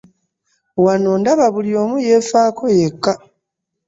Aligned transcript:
Wano 0.83 1.11
ndaba 1.21 1.45
buli 1.53 1.71
omu 1.81 1.97
yeefaako 2.05 2.65
yekka. 2.79 3.13